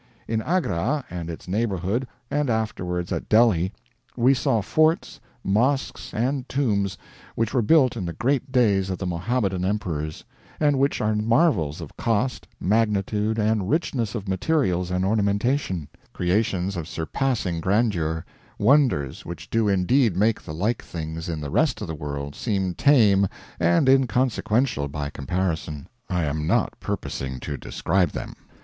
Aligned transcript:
In 0.27 0.41
Agra 0.41 1.05
and 1.11 1.29
its 1.29 1.47
neighborhood, 1.47 2.07
and 2.31 2.49
afterwards 2.49 3.11
at 3.11 3.29
Delhi, 3.29 3.71
we 4.17 4.33
saw 4.33 4.59
forts, 4.63 5.19
mosques, 5.43 6.11
and 6.11 6.49
tombs, 6.49 6.97
which 7.35 7.53
were 7.53 7.61
built 7.61 7.95
in 7.95 8.05
the 8.05 8.13
great 8.13 8.51
days 8.51 8.89
of 8.89 8.97
the 8.97 9.05
Mohammedan 9.05 9.63
emperors, 9.63 10.23
and 10.59 10.79
which 10.79 11.01
are 11.01 11.13
marvels 11.13 11.81
of 11.81 11.95
cost, 11.97 12.47
magnitude, 12.59 13.37
and 13.37 13.69
richness 13.69 14.15
of 14.15 14.27
materials 14.27 14.89
and 14.89 15.05
ornamentation, 15.05 15.87
creations 16.13 16.75
of 16.75 16.87
surpassing 16.87 17.61
grandeur, 17.61 18.25
wonders 18.57 19.23
which 19.23 19.51
do 19.51 19.67
indeed 19.67 20.17
make 20.17 20.41
the 20.41 20.51
like 20.55 20.81
things 20.81 21.29
in 21.29 21.39
the 21.41 21.51
rest 21.51 21.79
of 21.79 21.85
the 21.87 21.93
world 21.93 22.33
seem 22.33 22.73
tame 22.73 23.27
and 23.59 23.87
inconsequential 23.87 24.87
by 24.87 25.11
comparison. 25.11 25.87
I 26.09 26.23
am 26.23 26.47
not 26.47 26.73
purposing 26.79 27.39
to 27.41 27.55
describe 27.55 28.09
them. 28.09 28.33